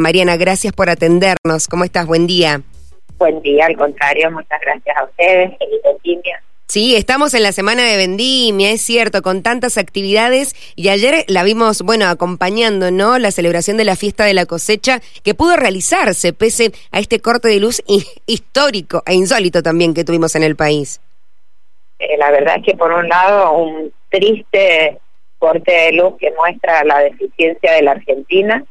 [0.00, 1.68] Mariana, gracias por atendernos.
[1.68, 2.06] ¿Cómo estás?
[2.06, 2.62] Buen día.
[3.18, 5.50] Buen día, al contrario, muchas gracias a ustedes.
[5.58, 6.42] Feliz vendimia.
[6.66, 11.42] Sí, estamos en la semana de vendimia, es cierto, con tantas actividades y ayer la
[11.42, 13.18] vimos, bueno, acompañando, ¿no?
[13.18, 17.48] La celebración de la fiesta de la cosecha que pudo realizarse pese a este corte
[17.48, 17.82] de luz
[18.26, 21.02] histórico e insólito también que tuvimos en el país.
[21.98, 24.98] Eh, la verdad es que por un lado un triste
[25.38, 28.64] corte de luz que muestra la deficiencia de la Argentina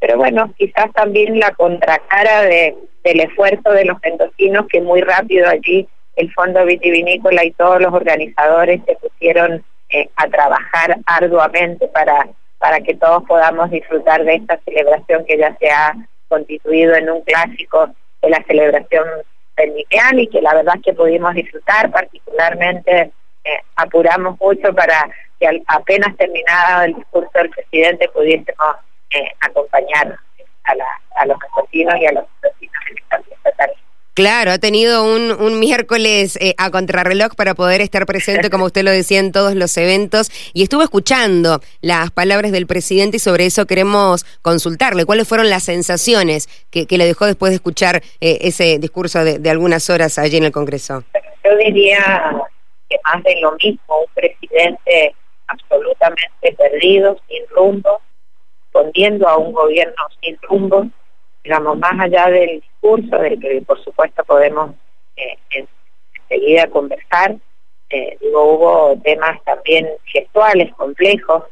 [0.00, 5.48] pero bueno, quizás también la contracara de, del esfuerzo de los mendocinos que muy rápido
[5.48, 12.28] allí el Fondo Vitivinícola y todos los organizadores se pusieron eh, a trabajar arduamente para,
[12.58, 15.94] para que todos podamos disfrutar de esta celebración que ya se ha
[16.28, 17.90] constituido en un clásico
[18.22, 19.04] de la celebración
[19.56, 23.12] verniqueal y que la verdad es que pudimos disfrutar, particularmente
[23.44, 28.76] eh, apuramos mucho para que apenas terminado el discurso del presidente pudiésemos
[29.10, 30.18] eh, acompañar
[30.64, 33.66] a, la, a los vecinos y a los vecinos en esta fiesta
[34.16, 38.82] Claro, ha tenido un, un miércoles eh, a contrarreloj para poder estar presente, como usted
[38.82, 40.30] lo decía, en todos los eventos.
[40.54, 45.04] Y estuvo escuchando las palabras del presidente y sobre eso queremos consultarle.
[45.04, 49.38] ¿Cuáles fueron las sensaciones que, que le dejó después de escuchar eh, ese discurso de,
[49.38, 51.04] de, algunas horas allí en el Congreso?
[51.44, 52.40] Yo diría
[52.88, 55.14] que más de lo mismo, un presidente
[55.46, 58.00] absolutamente perdido, sin rumbo,
[58.76, 60.86] respondiendo a un gobierno sin rumbo,
[61.42, 64.74] digamos, más allá del discurso, del que por supuesto podemos
[65.16, 65.66] eh,
[66.28, 67.36] enseguida conversar,
[67.90, 71.44] eh, digo, hubo temas también gestuales complejos,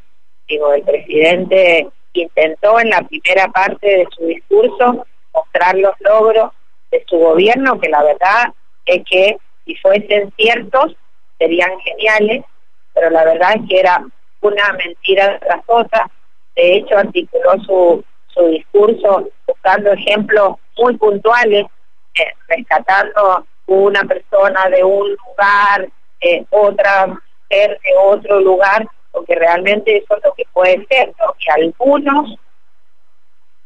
[0.49, 6.53] digo, el presidente intentó en la primera parte de su discurso mostrar los logros
[6.91, 8.53] de su gobierno, que la verdad
[8.87, 10.95] es que si fuesen ciertos
[11.39, 12.45] serían geniales,
[12.93, 14.05] pero la verdad es que era
[14.41, 16.11] una mentira tras otra,
[16.57, 21.67] de hecho articuló su, su discurso buscando ejemplos muy puntuales,
[22.15, 25.89] eh, rescatando una persona de un lugar,
[26.21, 31.51] eh, otra mujer de otro lugar, porque realmente eso es lo que puede ser, que
[31.51, 32.37] algunos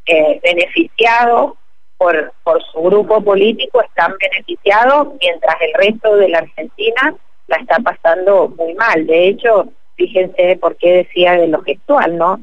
[0.06, 1.54] eh, beneficiados
[1.96, 7.14] por, por su grupo político están beneficiados, mientras el resto de la Argentina
[7.48, 9.06] la está pasando muy mal.
[9.06, 12.40] De hecho, fíjense por qué decía de lo gestual, ¿no?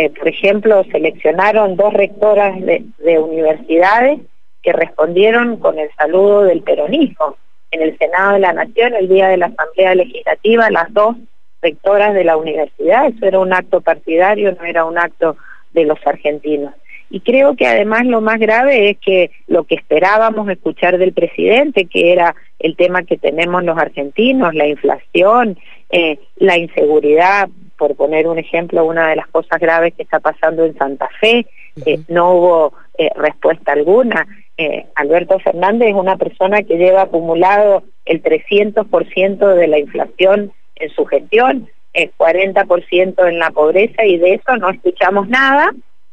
[0.00, 4.20] Eh, por ejemplo, seleccionaron dos rectoras de, universidades
[4.62, 7.34] que respondieron con el saludo del peronismo.
[7.72, 11.16] En el Senado de la Nación, el día de la Asamblea Legislativa, las dos
[11.60, 15.36] rectoras de la universidad, eso era un acto partidario, no era un acto
[15.72, 16.74] de los argentinos.
[17.10, 21.86] Y creo que además lo más grave es que lo que esperábamos escuchar del presidente,
[21.86, 25.58] que era el tema que tenemos los argentinos, la inflación,
[25.90, 30.64] eh, la inseguridad por poner un ejemplo, una de las cosas graves que está pasando
[30.64, 31.46] en Santa Fe,
[31.86, 34.26] eh, no hubo eh, respuesta alguna.
[34.56, 40.90] Eh, Alberto Fernández es una persona que lleva acumulado el 300% de la inflación en
[40.90, 45.72] su gestión, el 40% en la pobreza y de eso no escuchamos nada.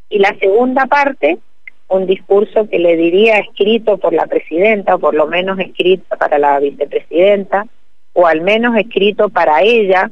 [0.10, 1.40] Y la segunda parte,
[1.88, 6.38] un discurso que le diría escrito por la presidenta, o por lo menos escrito para
[6.38, 7.66] la vicepresidenta,
[8.14, 10.10] o al menos escrito para ella,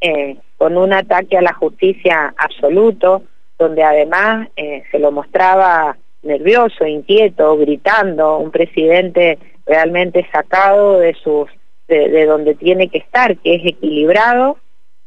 [0.00, 3.22] eh, con un ataque a la justicia absoluto,
[3.58, 11.48] donde además eh, se lo mostraba nervioso, inquieto, gritando, un presidente realmente sacado de sus
[11.88, 14.58] de, donde tiene que estar, que es equilibrado.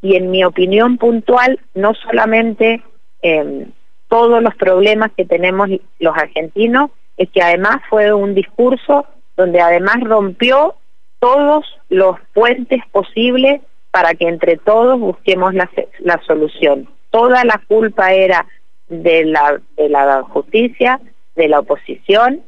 [0.01, 2.81] Y en mi opinión puntual no solamente
[3.21, 3.67] eh,
[4.07, 9.05] todos los problemas que tenemos los argentinos, es que además fue un discurso
[9.35, 10.75] donde además rompió
[11.19, 13.61] todos los puentes posibles
[13.91, 15.69] para que entre todos busquemos la,
[15.99, 16.87] la solución.
[17.09, 18.45] Toda la culpa era
[18.87, 20.99] de la, de la justicia,
[21.35, 22.43] de la oposición,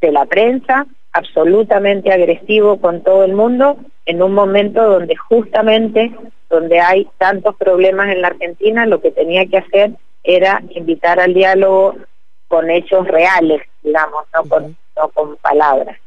[0.00, 3.76] de la prensa, absolutamente agresivo con todo el mundo,
[4.06, 6.12] en un momento donde justamente,
[6.50, 9.92] donde hay tantos problemas en la Argentina, lo que tenía que hacer
[10.24, 11.96] era invitar al diálogo
[12.48, 15.98] con hechos reales, digamos, no con, no con palabras.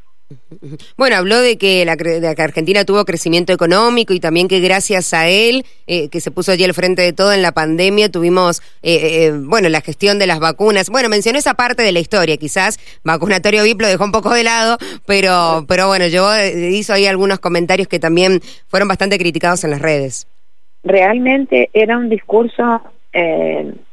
[0.98, 5.14] Bueno, habló de que, la, de que Argentina tuvo crecimiento económico y también que gracias
[5.14, 8.62] a él, eh, que se puso allí al frente de todo en la pandemia, tuvimos,
[8.82, 10.90] eh, eh, bueno, la gestión de las vacunas.
[10.90, 14.44] Bueno, mencionó esa parte de la historia, quizás vacunatorio VIP lo dejó un poco de
[14.44, 19.72] lado, pero, pero bueno, yo hizo ahí algunos comentarios que también fueron bastante criticados en
[19.72, 20.28] las redes.
[20.84, 22.82] Realmente era un discurso,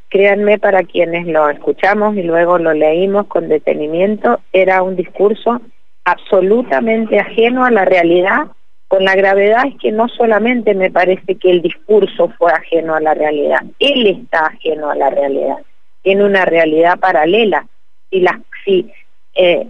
[0.09, 5.61] créanme, para quienes lo escuchamos y luego lo leímos con detenimiento, era un discurso
[6.05, 8.49] absolutamente ajeno a la realidad,
[8.89, 13.01] con la gravedad es que no solamente me parece que el discurso fue ajeno a
[13.01, 15.59] la realidad, él está ajeno a la realidad,
[16.03, 17.67] tiene una realidad paralela,
[18.11, 18.91] si las si
[19.35, 19.67] eh,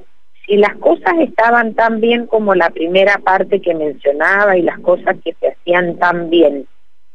[0.47, 5.17] si las cosas estaban tan bien como la primera parte que mencionaba y las cosas
[5.25, 6.67] que se hacían tan bien,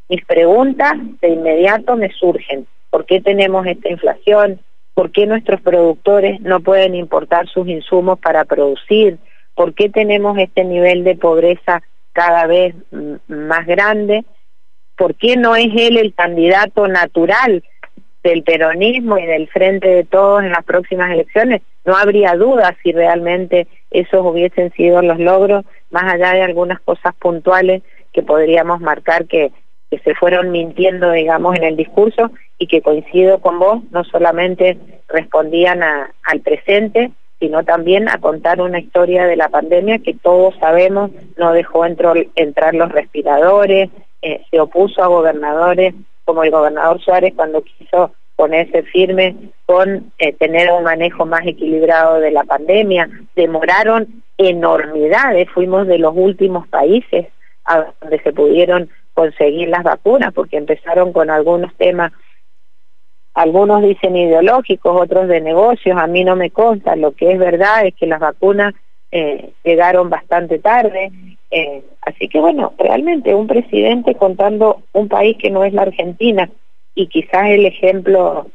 [0.10, 2.66] mis preguntas de inmediato me surgen.
[2.90, 4.62] ¿Por qué tenemos esta inflación?
[4.98, 9.20] ¿Por qué nuestros productores no pueden importar sus insumos para producir?
[9.54, 11.84] ¿Por qué tenemos este nivel de pobreza
[12.14, 12.74] cada vez
[13.28, 14.26] más grande?
[14.96, 17.64] ¿Por qué no es él el candidato natural
[18.24, 21.62] del peronismo y del frente de todos en las próximas elecciones?
[21.86, 27.14] No habría duda si realmente esos hubiesen sido los logros, más allá de algunas cosas
[27.20, 27.84] puntuales
[28.14, 29.52] que podríamos marcar que,
[29.92, 34.78] que se fueron mintiendo, digamos, en el discurso y que coincido con vos, no solamente
[35.08, 40.56] respondían a, al presente, sino también a contar una historia de la pandemia que todos
[40.60, 43.90] sabemos no dejó entrar los respiradores,
[44.22, 45.94] eh, se opuso a gobernadores
[46.26, 52.20] como el gobernador Suárez cuando quiso ponerse firme con eh, tener un manejo más equilibrado
[52.20, 53.10] de la pandemia.
[53.36, 57.28] Demoraron enormidades, fuimos de los últimos países
[57.66, 62.12] a donde se pudieron conseguir las vacunas, porque empezaron con algunos temas,
[63.38, 67.86] algunos dicen ideológicos, otros de negocios, a mí no me consta, lo que es verdad
[67.86, 68.74] es que las vacunas
[69.12, 71.12] eh, llegaron bastante tarde,
[71.52, 76.50] eh, así que bueno, realmente un presidente contando un país que no es la Argentina,
[76.96, 78.48] y quizás el ejemplo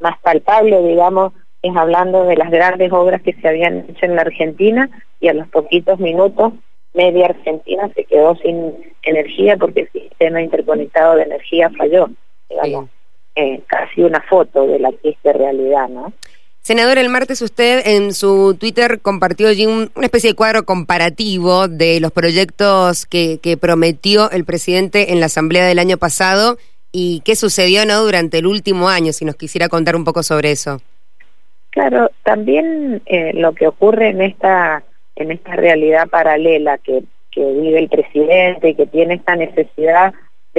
[0.00, 1.32] más palpable, digamos,
[1.62, 5.32] es hablando de las grandes obras que se habían hecho en la Argentina y a
[5.32, 6.52] los poquitos minutos
[6.92, 12.10] media Argentina se quedó sin energía porque el sistema interconectado de energía falló.
[12.50, 12.90] Digamos,
[13.38, 16.12] eh, casi una foto de la triste realidad, ¿no?
[16.60, 22.00] Senador, el martes usted en su Twitter compartió allí una especie de cuadro comparativo de
[22.00, 26.58] los proyectos que, que prometió el presidente en la Asamblea del año pasado
[26.92, 30.50] y qué sucedió no durante el último año, si nos quisiera contar un poco sobre
[30.50, 30.82] eso.
[31.70, 34.82] Claro, también eh, lo que ocurre en esta
[35.16, 40.12] en esta realidad paralela que, que vive el presidente y que tiene esta necesidad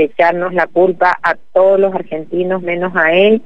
[0.03, 3.41] echarnos la culpa a todos los argentinos menos a él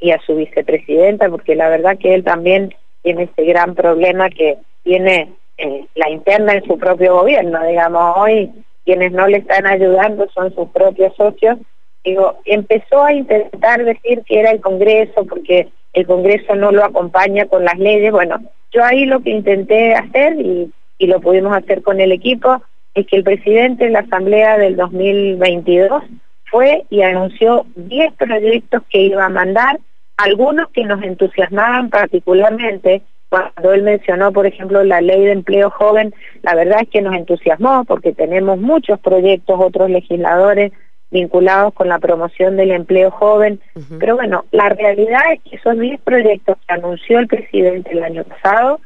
[0.00, 4.58] y a su vicepresidenta, porque la verdad que él también tiene este gran problema que
[4.84, 8.50] tiene eh, la interna en su propio gobierno, digamos, hoy
[8.84, 11.58] quienes no le están ayudando son sus propios socios
[12.04, 17.46] digo, empezó a intentar decir que era el Congreso porque el Congreso no lo acompaña
[17.46, 18.12] con las leyes.
[18.12, 18.40] Bueno,
[18.72, 22.62] yo ahí lo que intenté hacer y lo pudimos hacer con el equipo
[23.00, 26.02] es que el presidente en la Asamblea del 2022
[26.50, 29.78] fue y anunció 10 proyectos que iba a mandar,
[30.16, 36.14] algunos que nos entusiasmaban particularmente, cuando él mencionó, por ejemplo, la ley de empleo joven,
[36.42, 40.72] la verdad es que nos entusiasmó porque tenemos muchos proyectos, otros legisladores
[41.10, 43.60] vinculados con la promoción del empleo joven.
[43.98, 48.24] Pero bueno, la realidad es que esos 10 proyectos que anunció el presidente el año
[48.24, 48.80] pasado,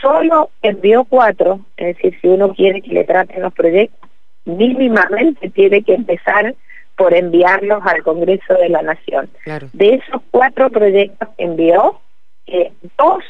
[0.00, 4.08] solo envió cuatro, es decir, si uno quiere que le traten los proyectos,
[4.44, 6.54] mínimamente tiene que empezar
[6.96, 9.28] por enviarlos al Congreso de la Nación.
[9.72, 12.00] De esos cuatro proyectos que envió,
[12.46, 13.22] eh, dos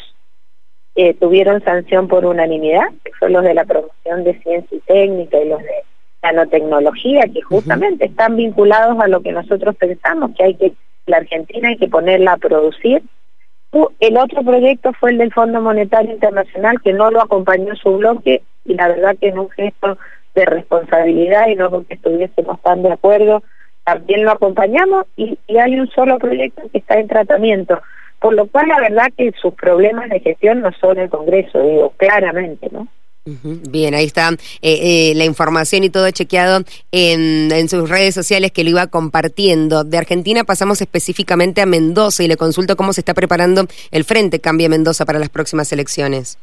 [0.94, 5.38] eh, tuvieron sanción por unanimidad, que son los de la promoción de ciencia y técnica
[5.38, 5.84] y los de
[6.22, 10.72] nanotecnología, que justamente están vinculados a lo que nosotros pensamos, que hay que,
[11.06, 13.02] la Argentina hay que ponerla a producir.
[14.00, 18.42] El otro proyecto fue el del Fondo Monetario Internacional, que no lo acompañó su bloque,
[18.64, 19.99] y la verdad que en un gesto
[20.35, 23.42] de responsabilidad y no porque estuviésemos tan de acuerdo,
[23.85, 27.80] también lo acompañamos y, y hay un solo proyecto que está en tratamiento.
[28.20, 31.92] Por lo cual, la verdad que sus problemas de gestión no son el Congreso, digo,
[31.96, 32.88] claramente, ¿no?
[33.26, 36.61] Bien, ahí está eh, eh, la información y todo chequeado
[36.92, 39.83] en, en, sus redes sociales que lo iba compartiendo.
[39.83, 44.38] De Argentina pasamos específicamente a Mendoza y le consulto cómo se está preparando el Frente
[44.38, 46.38] Cambia Mendoza para las próximas elecciones.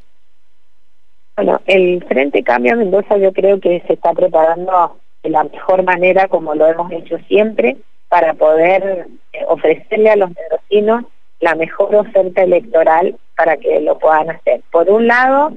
[1.38, 6.28] Bueno, el Frente Cambia Mendoza yo creo que se está preparando de la mejor manera
[6.28, 7.78] como lo hemos hecho siempre
[8.10, 11.06] para poder eh, ofrecerle a los mendocinos
[11.40, 14.62] la mejor oferta electoral para que lo puedan hacer.
[14.70, 15.54] Por un lado,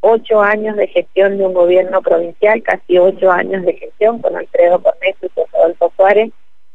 [0.00, 4.82] ocho años de gestión de un gobierno provincial, casi ocho años de gestión con Alfredo
[4.82, 6.30] Cornejo y con Rodolfo Suárez,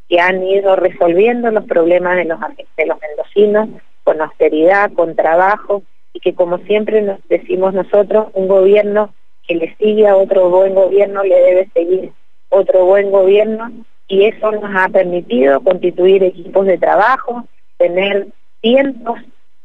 [0.09, 3.69] que han ido resolviendo los problemas de los, de los mendocinos
[4.03, 9.13] con austeridad, con trabajo, y que como siempre nos decimos nosotros, un gobierno
[9.47, 12.11] que le sigue a otro buen gobierno le debe seguir
[12.49, 13.71] otro buen gobierno,
[14.07, 17.45] y eso nos ha permitido constituir equipos de trabajo,
[17.77, 18.27] tener
[18.61, 19.17] cientos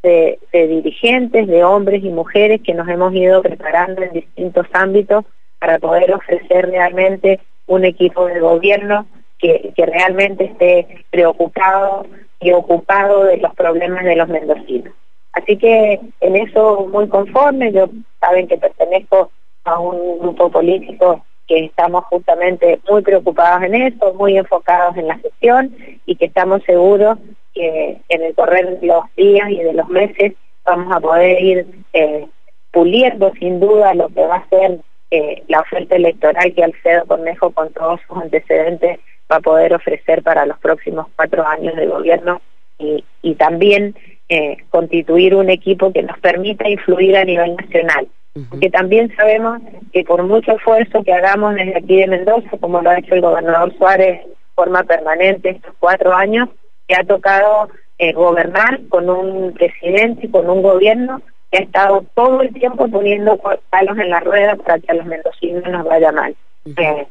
[0.07, 5.25] de, dirigentes, de hombres y mujeres que nos hemos ido preparando en distintos ámbitos
[5.59, 9.07] para poder ofrecer realmente un equipo de gobierno
[9.39, 12.07] que, que realmente esté preocupado
[12.41, 14.95] y ocupado de los problemas de los mendocinos.
[15.33, 17.89] Así que en eso muy conforme, yo
[18.21, 19.31] saben que pertenezco
[19.65, 25.19] a un grupo político que estamos justamente muy preocupados en eso, muy enfocados en la
[25.19, 25.75] gestión
[26.05, 27.19] y que estamos seguros
[27.55, 30.35] que en el correr de los días y de los meses
[30.65, 32.27] vamos a poder ir eh,
[32.73, 37.51] puliendo sin duda lo que va a ser eh, la oferta electoral que Alcedo Cornejo
[37.53, 38.99] con todos sus antecedentes
[39.31, 42.41] va a poder ofrecer para los próximos cuatro años de gobierno
[42.79, 43.95] y, y también
[44.29, 48.09] eh, constituir un equipo que nos permita influir a nivel nacional.
[48.51, 49.61] Porque también sabemos
[49.93, 53.23] que por mucho esfuerzo que hagamos desde aquí de Mendoza, como lo ha hecho el
[53.23, 56.49] gobernador Suárez de forma permanente estos cuatro años,
[56.87, 62.05] que ha tocado eh, gobernar con un presidente y con un gobierno que ha estado
[62.15, 63.41] todo el tiempo poniendo
[63.71, 66.37] palos en la rueda para que a los mendocinos nos vaya mal.
[66.77, 67.07] Eh,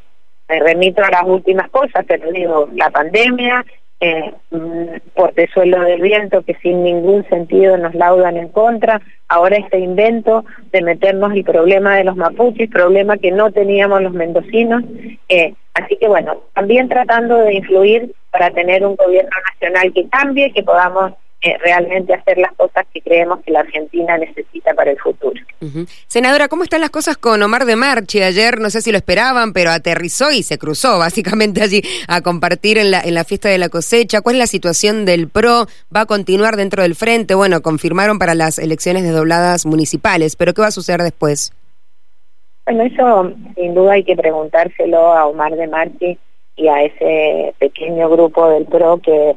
[0.48, 3.64] me remito a las últimas cosas, pero digo, la pandemia,
[4.00, 9.78] eh, mm, suelo del viento que sin ningún sentido nos laudan en contra, ahora este
[9.78, 14.82] invento de meternos el problema de los mapuches, problema que no teníamos los mendocinos,
[15.28, 20.52] eh, así que bueno, también tratando de influir para tener un gobierno nacional que cambie,
[20.52, 21.12] que podamos
[21.46, 25.40] eh, realmente hacer las cosas que creemos que la Argentina necesita para el futuro.
[26.08, 28.20] Senadora, ¿cómo están las cosas con Omar de Marchi?
[28.20, 32.78] Ayer no sé si lo esperaban, pero aterrizó y se cruzó básicamente allí a compartir
[32.78, 34.22] en la, en la fiesta de la cosecha.
[34.22, 35.66] ¿Cuál es la situación del PRO?
[35.94, 37.36] ¿Va a continuar dentro del frente?
[37.36, 41.52] Bueno, confirmaron para las elecciones desdobladas municipales, pero ¿qué va a suceder después?
[42.64, 46.18] Bueno, eso sin duda hay que preguntárselo a Omar de Marchi
[46.56, 49.36] y a ese pequeño grupo del PRO que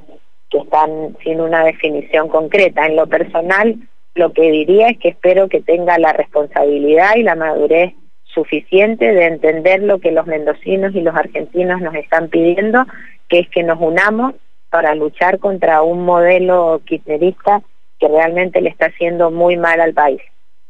[0.49, 2.85] que están sin una definición concreta.
[2.85, 3.75] En lo personal,
[4.15, 7.93] lo que diría es que espero que tenga la responsabilidad y la madurez
[8.25, 12.85] suficiente de entender lo que los mendocinos y los argentinos nos están pidiendo,
[13.27, 14.35] que es que nos unamos
[14.69, 17.61] para luchar contra un modelo kirchnerista
[17.99, 20.21] que realmente le está haciendo muy mal al país.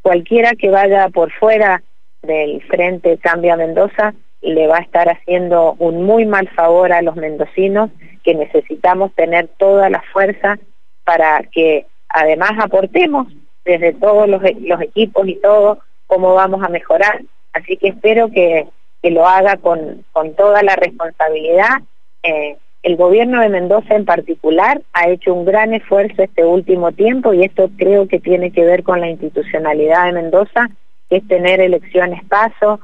[0.02, 1.84] Cualquiera que vaya por fuera
[2.22, 7.16] del Frente Cambia Mendoza le va a estar haciendo un muy mal favor a los
[7.16, 7.90] mendocinos
[8.24, 10.58] que necesitamos tener toda la fuerza
[11.04, 13.28] para que además aportemos
[13.66, 17.22] desde todos los, los equipos y todo cómo vamos a mejorar.
[17.54, 18.68] Así que espero que,
[19.02, 21.82] que lo haga con, con toda la responsabilidad.
[22.24, 27.34] Eh, el gobierno de Mendoza en particular ha hecho un gran esfuerzo este último tiempo
[27.34, 30.70] y esto creo que tiene que ver con la institucionalidad de Mendoza,
[31.10, 32.80] que es tener elecciones paso,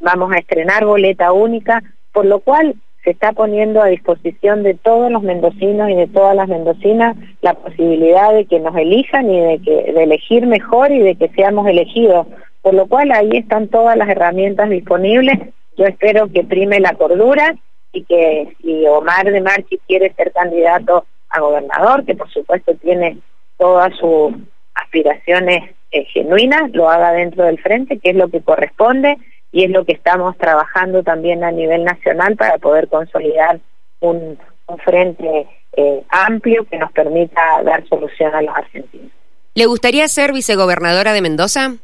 [0.00, 2.74] vamos a estrenar boleta única, por lo cual
[3.06, 7.54] se está poniendo a disposición de todos los mendocinos y de todas las mendocinas la
[7.54, 11.68] posibilidad de que nos elijan y de que de elegir mejor y de que seamos
[11.68, 12.26] elegidos,
[12.62, 15.38] por lo cual ahí están todas las herramientas disponibles.
[15.76, 17.54] Yo espero que prime la cordura
[17.92, 23.18] y que si Omar de Marchi quiere ser candidato a gobernador, que por supuesto tiene
[23.56, 24.32] todas sus
[24.74, 29.16] aspiraciones eh, genuinas, lo haga dentro del frente, que es lo que corresponde
[29.52, 33.60] y es lo que estamos trabajando también a nivel nacional para poder consolidar
[34.00, 34.38] un,
[34.84, 39.12] frente eh, amplio que nos permita dar solución a los argentinos.
[39.54, 41.76] ¿Le gustaría ser vicegobernadora de Mendoza?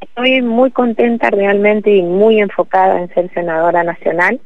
[0.00, 4.40] Estoy muy contenta realmente y muy enfocada en ser senadora nacional.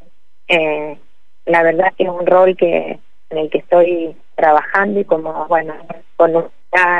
[0.49, 0.99] Eh,
[1.45, 2.99] la verdad que es un rol que
[3.31, 5.75] en el que estoy trabajando y como, bueno,
[6.17, 6.33] con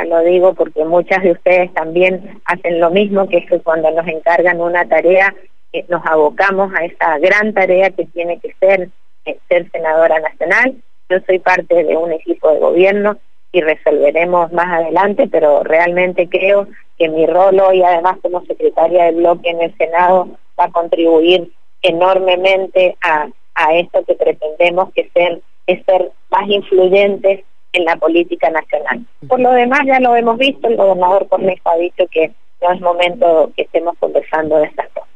[0.05, 4.07] lo digo porque muchas de ustedes también hacen lo mismo, que es que cuando nos
[4.07, 5.33] encargan una tarea,
[5.73, 8.89] eh, nos abocamos a esa gran tarea que tiene que ser
[9.25, 10.75] eh, ser senadora nacional.
[11.09, 13.17] Yo soy parte de un equipo de gobierno
[13.51, 16.67] y resolveremos más adelante, pero realmente creo
[16.97, 20.29] que mi rol hoy, además como secretaria del bloque en el Senado,
[20.59, 27.43] va a contribuir enormemente a, a esto que pretendemos que ser, es ser más influyentes
[27.77, 29.05] en la política nacional.
[29.27, 32.31] Por lo demás, ya lo hemos visto, el gobernador Cornejo ha dicho que
[32.61, 35.07] no es momento que estemos conversando de estas cosas.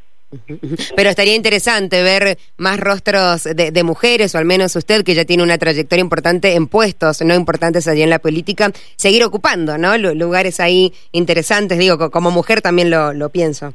[0.96, 5.44] Pero estaría interesante ver más rostros de, mujeres, o al menos usted, que ya tiene
[5.44, 9.98] una trayectoria importante en puestos no importantes allí en la política, seguir ocupando, ¿no?
[9.98, 13.74] lugares ahí interesantes, digo, como mujer también lo pienso.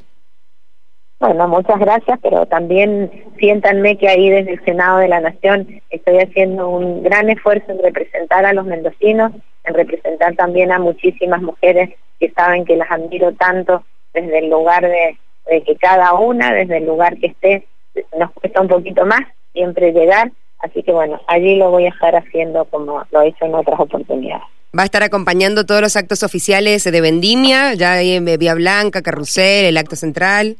[1.19, 6.19] Bueno, muchas gracias, pero también siéntanme que ahí desde el Senado de la Nación estoy
[6.19, 9.33] haciendo un gran esfuerzo en representar a los mendocinos,
[9.65, 13.83] en representar también a muchísimas mujeres que saben que las admiro tanto
[14.13, 15.19] desde el lugar de,
[15.63, 17.67] que cada una, desde el lugar que esté,
[18.19, 19.21] nos cuesta un poquito más
[19.53, 23.47] siempre llegar, así que bueno, allí lo voy a estar haciendo como lo he hecho
[23.47, 24.45] en otras oportunidades.
[24.79, 29.01] Va a estar acompañando todos los actos oficiales de Vendimia, ya hay en Vía Blanca,
[29.01, 30.57] Carrusel, el acto central.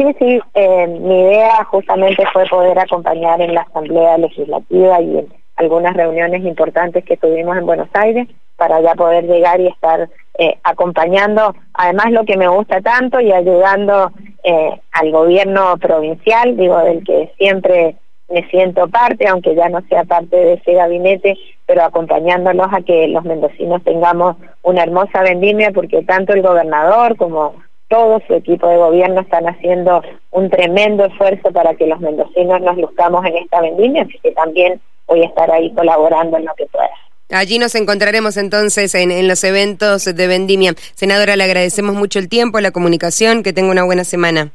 [0.00, 5.28] Sí, sí, eh, mi idea justamente fue poder acompañar en la Asamblea Legislativa y en
[5.56, 8.26] algunas reuniones importantes que tuvimos en Buenos Aires,
[8.56, 13.30] para ya poder llegar y estar eh, acompañando, además lo que me gusta tanto y
[13.30, 14.10] ayudando
[14.42, 17.96] eh, al gobierno provincial, digo, del que siempre
[18.30, 23.06] me siento parte, aunque ya no sea parte de ese gabinete, pero acompañándolos a que
[23.08, 27.56] los mendocinos tengamos una hermosa vendimia, porque tanto el gobernador como
[27.90, 32.78] todo su equipo de gobierno están haciendo un tremendo esfuerzo para que los mendocinos nos
[32.78, 36.66] luzcamos en esta vendimia, así que también voy a estar ahí colaborando en lo que
[36.66, 36.88] pueda.
[37.30, 40.72] Allí nos encontraremos entonces en, en, los eventos de Vendimia.
[40.94, 44.50] Senadora, le agradecemos mucho el tiempo, la comunicación, que tenga una buena semana.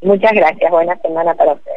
[0.00, 1.72] Muchas gracias, buena semana para usted.